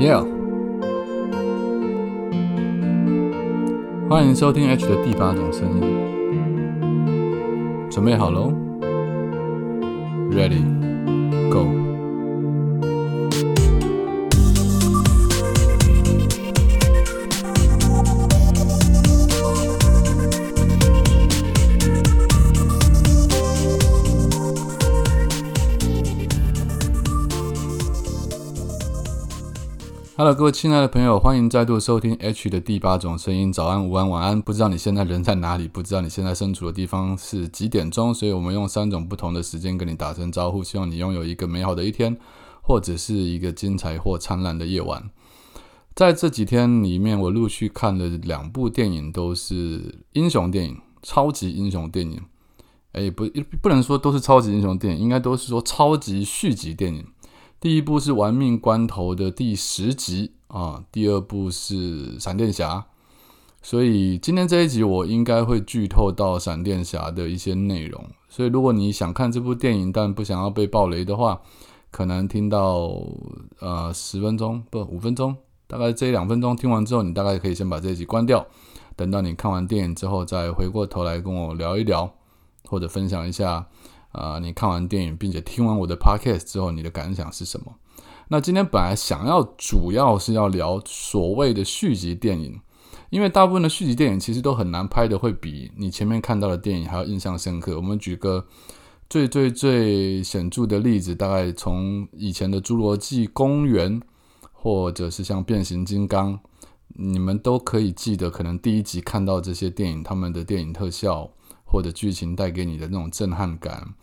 [0.00, 0.24] Yeah，
[4.08, 5.82] 欢迎收听 H 的第八种声音，
[7.90, 8.50] 准备好喽
[10.30, 11.89] ，Ready，Go。
[30.20, 33.50] Hello，各位亲爱的朋友，欢迎再度收听 H 的第八种声音。
[33.50, 34.38] 早安、午安、晚安。
[34.38, 35.66] 不知道你现在人在哪里？
[35.66, 38.12] 不知道你现在身处的地方是几点钟？
[38.12, 42.18] 所以我们用三种不同的时间跟你打声招呼，希望你拥有一个美好的一天，
[42.60, 45.08] 或者是一个精彩或灿烂的夜晚。
[45.94, 52.20] 在这几天里面，我陆续看了两部电影，都是英雄电影、超级英雄电影。
[52.92, 53.26] 哎，不，
[53.62, 57.06] 不能说都是超级英雄电影，应该都是说超级续集电影。
[57.60, 62.76] 第一部是《玩命关头》的第十集啊，第二部是《闪电侠》，
[63.60, 68.02] 所以今天这一集我应该会剧透到闪电侠的一些内容。
[68.30, 71.38] 所以如果你想看这部电影，但不想要被暴雷的话，
[71.90, 72.98] 可能听到
[73.58, 75.36] 呃十分钟不五分钟，
[75.66, 78.46] 大概这两分钟听完之后，你大概可以先把这一集关掉，
[78.96, 82.10] 等到你看完电影之后再回过头来跟我聊一聊，
[82.64, 83.66] 或者分享一下。
[84.12, 87.74] 啊，你看完电影并且听完我的 podcast 之后，你的感想是什么？
[88.28, 92.60] 那今天本来想要主要是要聊所谓的续集电影，
[93.10, 97.76] 因为大部分的续集电影其实都很难拍的，会比你前面看到的电影还要印象深刻。
[97.76, 98.46] 我们举个
[99.08, 104.00] 最最最显著的例子，大概从以前的《侏罗纪公园》，
[104.52, 106.34] 或者是像《变形金刚》，
[106.88, 111.30] 你们都可以记得，可能第一集看到这些电影，他们的电影特效。
[111.70, 113.94] 或者剧情带给你的那种震撼感，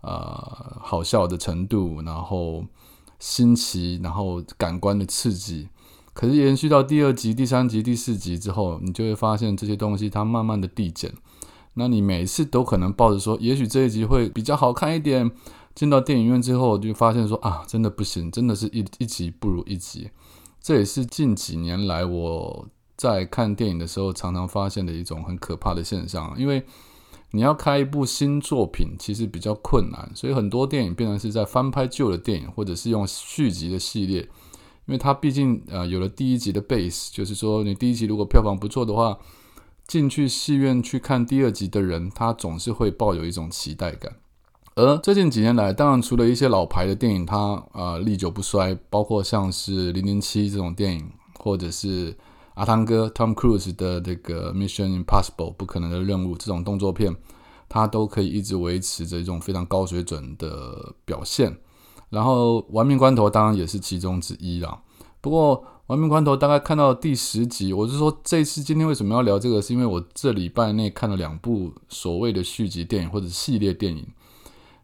[0.00, 2.64] 呃，好笑的程度，然后
[3.18, 5.68] 新奇，然后感官的刺激。
[6.14, 11.12] 可是延续到第二集、第三集、第四集之后，你就会发现这些东西它慢慢的递减。
[11.74, 15.30] 那你每次都可能抱着说，也许这一集会比较好看一点。
[15.74, 20.10] 进到电影院之后，就发现说啊，真的不行，真的是一一集不如一集。
[20.60, 26.64] 这也是近几年来我在看电影的时候常常发现的一种很可怕的现象，因为。
[27.36, 34.22] 你要开一部新作品，其实比较困难，所以很多电影变成是在翻拍旧的电影，或者是用续集的系列，
[34.86, 39.18] 因为它毕竟呃有了第一集的 base，就是说你第一集如果票房不错的话，
[39.86, 44.16] 进去戏院去看第二集的人，他总是会抱有一种期待感。
[44.74, 52.16] 而最近几年来，当然除了一些老牌的电影，它呃历久不衰，包括像是零零七这种电影，或者是。
[52.56, 57.14] 阿汤哥 Tom Cruise 的这个 Mission Impossible 不可能的任务这种动作片，
[57.68, 61.54] 它都可以一直维持着一种非常高水准的表现。
[62.08, 64.80] 然后《玩命关头》当然也是其中之一啦。
[65.20, 65.58] 不过
[65.88, 74.06] 《玩命关头》大概看到第十集，我是说这次今天为什么要聊这个，是因为我这礼拜内看了两部所谓的续集电影或者系列电影。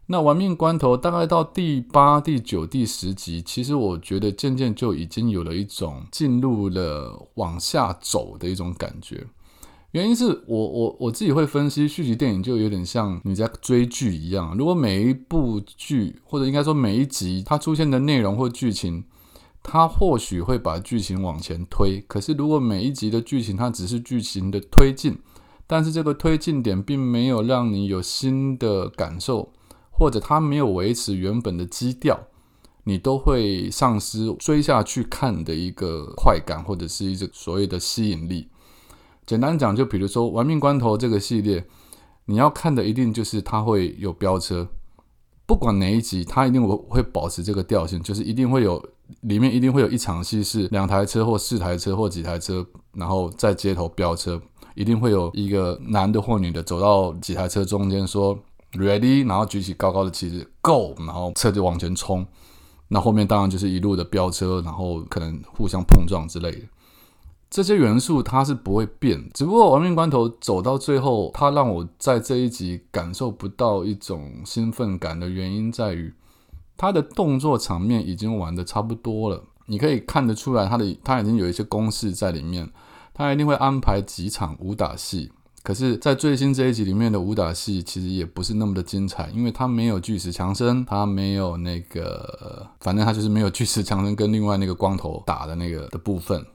[0.07, 9.25] 那玩命关头大概到第八、第九、第十集，其实我觉得渐渐就已经有了一种进入了往下走的一种感觉。
[9.91, 14.57] 原因是我我我自己会分析续集电影，就有点像你在追剧一样。
[14.57, 19.05] 如果每一部剧，或者应该说每一集，它出现的内容或剧情，
[19.61, 22.01] 它或许会把剧情往前推。
[22.07, 25.17] 可是如果每一集的剧情，它只是剧情的推进，
[25.65, 29.53] 但是这个推进点并没有让你有新的感受。
[29.95, 32.19] 或者他没有维持原本的基调，
[32.83, 38.49] 你都会丧失追下去看的一个快感，或者是一个所谓的吸引力。
[39.25, 41.63] 简单讲，就比如说《玩命关头》这个系列，
[42.25, 44.67] 你要看的一定就是它会有飙车，
[45.45, 48.83] 不管哪一集，它一定会会保持这个调性，就是一定会有
[49.21, 54.41] 里面一定会有一场戏是两台车或四台车或几台车，然后在街头飙车，
[54.75, 58.37] 一定会有一个男的或女的走到几台车中间说。
[58.73, 62.25] Ready，然后举起高高的旗子，Go，然后车就往前冲。
[62.87, 66.61] 那后面当然就是一路的飙车，然后可能互相碰撞之类的。
[67.49, 76.11] 这些元素它是不会变，只不过亡命关头走到最后，它让我在这一集感受不到一种兴奋感的原因在于，
[76.75, 79.43] 它的动作场面已经玩的差不多了。
[79.67, 82.67] 你可以看得出来，它的它已经有一些公式在里面，
[83.13, 85.31] 它一定会安排几场武打戏。
[85.63, 96.45] 可是，在最新这一集里面的武打戏其实也不是那么的精彩，因为它没有巨石强森，它没有那个，反正它就是没有巨石强森跟另外那个光头打的那个的部分，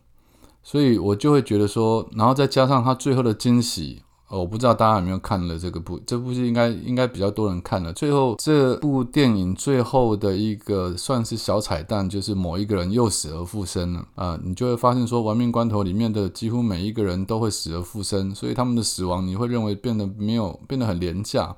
[0.62, 7.92] 所以我就会觉得说，然后再加上他最后的惊喜，我不知道大家有没有看了这个部，这部剧应该应该比较多人看了。
[7.94, 14.38] 最后这部电影最后的一个算是小彩蛋，就是某一个人又死而复生了啊！
[14.44, 21.56] 你就会发现说，《亡命关头》里面的几乎每一个人都会死而复生，所以他们的死亡你会认为变得没有变得很廉价。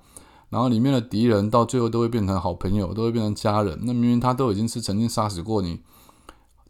[0.48, 3.76] 然后里面的敌人到最后都会变成好朋友，都会变成家人。
[3.82, 5.80] 那明明他都已经是曾经杀死过你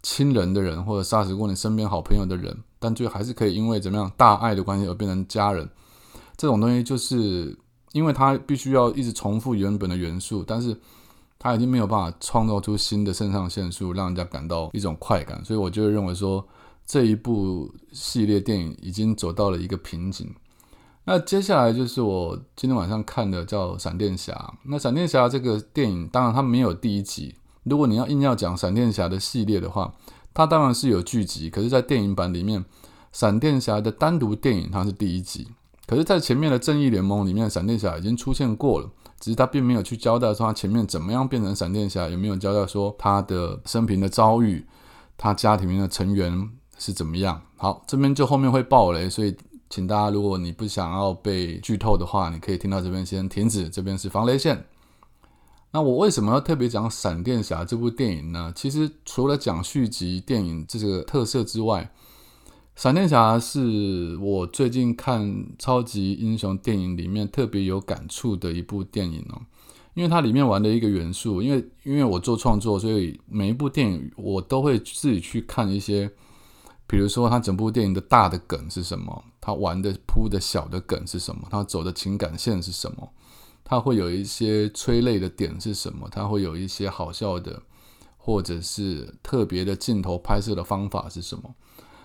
[0.02, 5.68] 亲人的人，或者杀死过你身边好朋友的人，但最后还是可以因为怎么样大爱的关系而变成家人。
[6.40, 7.54] 这种东西就是
[7.92, 10.74] 因为它必须要一直重复原本的元素，但是
[11.38, 16.42] 它已经没有办法创造出新的肾上腺素，让人家感到一种快感，所以我就认为说
[16.86, 20.34] 这一部系列电影已经走到了一个瓶颈。
[21.04, 24.32] 那接下来就是我今天晚上看的叫《闪电侠》。
[24.64, 27.34] 那《闪电侠》这个电影，当然它没有第一集。
[27.64, 29.92] 如果你要硬要讲闪电侠的系列的话，
[30.32, 32.64] 它当然是有剧集，可是，在电影版里面，
[33.12, 35.48] 闪电侠的单独电影它是第一集。
[35.90, 38.88] 可是，在前面的正义联盟里面，闪电侠已经出现过了，
[39.18, 44.64] 只是他并没有去交代说他前面怎么样变成闪电侠，有没有交代说他的生平的遭遇，
[45.18, 46.48] 他家庭的成员
[46.78, 47.42] 是怎么样。
[47.56, 49.36] 好，这边就后面会爆雷，所以
[49.68, 54.66] 请大家，如果你不想要被剧透的话，你可以听到这边先停止，这边是防雷线。
[55.72, 58.52] 那我为什么要特别讲闪电侠这部电影呢？
[58.54, 61.90] 其实除了讲续集电影这个特色之外，
[62.80, 69.42] 闪电侠是我最近看超级英雄电影里面特别有感触的一部电影哦，
[69.92, 76.10] 因为它里面玩的一个元素，因为因为我做创作，所以每一部电影我都会自己去看一些，
[76.86, 83.12] 比如说它整部电影的大的梗是什么，它玩的铺的小的梗是什么，它走的情感线是什么，
[83.62, 87.60] 它会有一些催泪的点是什么，它会有一些好笑的，
[88.16, 91.54] 或者是特别的镜头拍摄的方法是什么。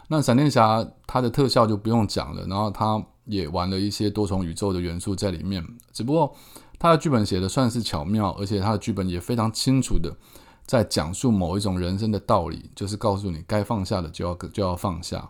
[0.07, 5.65] 那闪电侠它的特效就不用讲了，然后它也玩了一些多重宇宙的元素在里面。
[5.91, 6.35] 只不过
[6.77, 10.15] 它的剧本写的算是巧妙，而且它的剧本也非常清楚的
[10.65, 15.29] 在讲述某一种人生的道理，就是告诉你该放下的就要就要放下。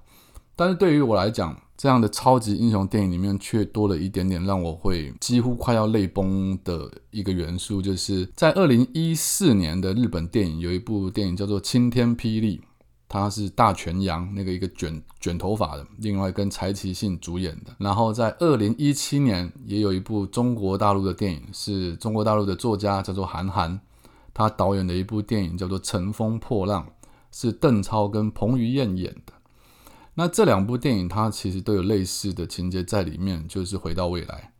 [0.58, 12.58] 但是对于我来讲，这样的超级英雄电影里面却多了一点点让我会几乎快要泪崩的一个元素，就是在二零一四年的日本电影有一部电影叫做《青天霹雳》。
[13.20, 17.74] 他是大全羊那个一个卷卷头发的，另外跟柴崎幸主演的。
[17.78, 23.80] 然后在二零一七年也有一部中国大陆的电影，是中国大陆的作家叫做韩寒，
[24.34, 26.86] 他导演的一部电影叫做《乘风破浪》，
[27.32, 29.34] 是邓超跟彭于晏演的。
[30.16, 34.52] 那这两部电影它其实都有类似的情节在里面，就是回到未来，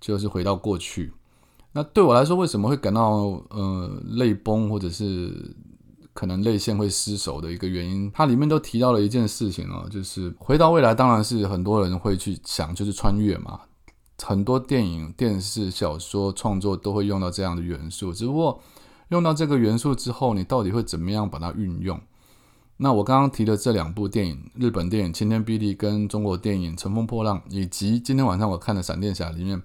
[0.00, 1.12] 就是回到过去。
[1.72, 5.54] 那对我来说，为什么会感到呃泪崩，或者是？
[6.12, 13.60] 可能泪腺会失守的一个原因，它里面都提到了一件事情哦，就是回到未来，当然是很多人会去想，就是穿越嘛。
[14.20, 18.60] 很多电影、电视、小说创作都会用到这样的元素，只不过
[19.10, 22.00] 用到这个元素之后，你到底会怎么样把它运用？
[22.78, 29.62] 那我刚刚提的这两部电影，日本电影《晴天霹雳》跟中国电影《乘风破浪》，以及今天晚上我看的《闪电侠》里面，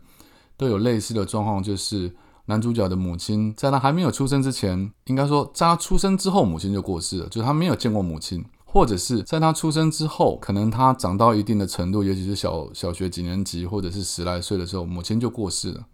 [0.55, 2.15] 都有类似的状况，就是。
[2.45, 15.85] 男主角的母亲在他还没有出生之前，应该说在他出生之后，母亲就过世了，就是他没有见过母亲，或者是在他出生之后，可能他长到一定的程度，尤其是小小学几年级或者是十来岁的时候，母亲就过世了，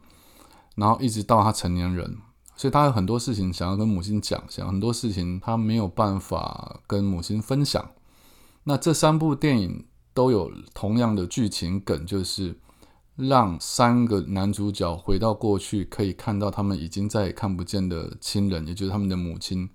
[0.73, 2.17] 然后一直到他成年人，
[2.55, 7.91] 所以他有很多事情想要跟母亲讲，想很多事情他没有办法跟母亲分享。
[8.63, 12.57] 那这三部电影都有同样的剧情梗，就是。
[13.19, 19.69] 让三个男主角回到过去，可以看到他们已经再也看不见的亲人，也就是他们的母亲。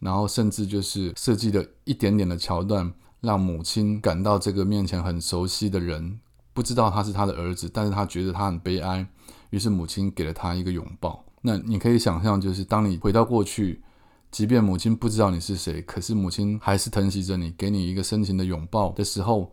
[0.00, 6.20] 然后甚至就是设计了一点点的桥段，让母亲感到这个面前很熟悉的人
[6.52, 9.06] 不知道他是他的儿子，但是他觉得他很悲哀。
[9.48, 11.24] 于是母亲给了他一个拥抱。
[11.40, 13.82] 那你可以想象，就是当你回到过去，
[14.30, 19.50] 即便母亲不知道你是谁，可是母亲还是疼惜着你，给你一个深情的拥抱的时候。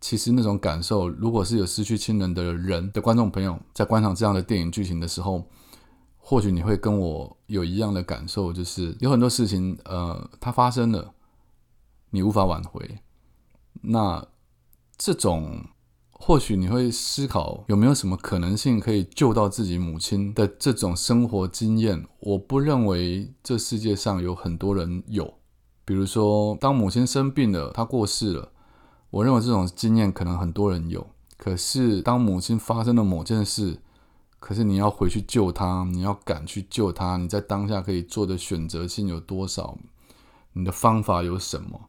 [0.00, 5.44] 其实那种感受，如果是有失去亲人的人的观众朋友，在观赏这样的电影剧情的时候，
[6.16, 11.12] 或许你会跟我有一样的感受，就是有很多事情，呃，它发生了，
[12.10, 12.98] 你无法挽回。
[13.82, 14.26] 那
[14.96, 15.66] 这种，
[16.12, 22.06] 或许你会思考有没有什么可能性可以救到自己母亲的这种生活经验？
[22.20, 25.34] 我不认为这世界上有很多人有。
[25.84, 28.52] 比如说，当母亲生病了，她过世了。
[29.10, 33.78] 我认为这种经验可能很多人有，可是当母亲发生了某件事，
[34.38, 39.76] 可是你要回去救她，你要敢去救她，你在当下可以做的选择性有多少？
[40.52, 41.88] 你的方法有什么？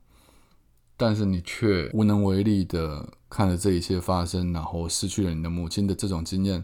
[0.97, 6.63] 但是你却无能为力的看着这一切发生，然后失去了你的母亲的这种经验，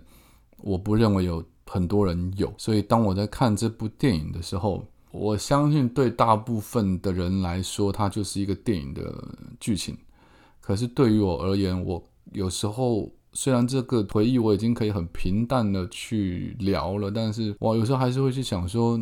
[0.57, 2.53] 我不认为有很多人有。
[2.57, 9.27] 所以当我在看这部电影的时候，我相信对大部分的人来说，它就是一个电影的
[9.59, 9.97] 剧情。
[10.67, 18.99] 可是对于我而言，我有时候虽然这个回忆我已经可以很平淡的去聊了，但是我有时候还是会去想说，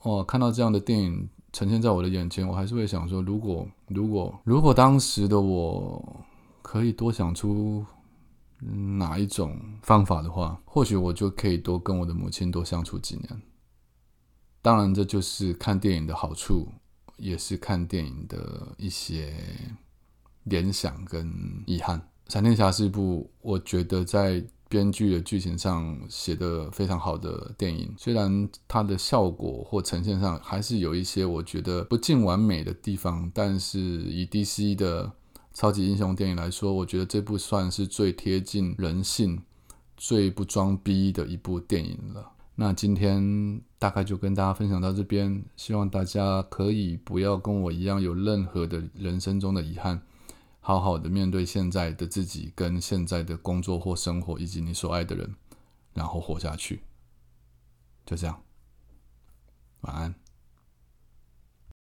[0.00, 1.28] 哦，看到这样的电影。
[1.52, 6.26] 呈现在我的眼前，我还是会想说，如果如果如果当时的我
[6.60, 7.86] 可以多想出
[8.98, 13.40] 哪一种方法的话，或许我就可以多跟我的母亲多相处几年。
[14.60, 16.66] 当然，这就是看电影的好处，
[17.16, 19.32] 也是看电影的一些
[20.46, 21.30] 联想跟
[21.66, 22.00] 遗憾。
[22.32, 24.44] 《闪电侠》是一部我觉得在。
[24.68, 35.12] 编剧的剧情上写的非常好的电影，虽然它的效果或呈现上还是有一些我觉得不尽完美的地方，但是以 DC 的
[35.54, 39.40] 超级英雄电影来说，我觉得这部算是最贴近人性、
[39.96, 42.32] 最不装逼的一部电影了。
[42.56, 50.02] 那今天大概就跟大家分享到这边，希望大家可以不要跟我一样有任何的人生中的遗憾。
[50.66, 55.36] 好好的面对现在的自己，跟现在的工作或生活，以及你所爱的人，
[55.94, 56.82] 然后活下去。
[58.04, 58.42] 就这样，
[59.82, 60.12] 晚安。